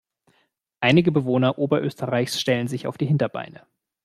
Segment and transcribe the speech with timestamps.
[0.79, 3.61] Einige Bewohner Oberösterreichs stellen sich auf die Hinterbeine.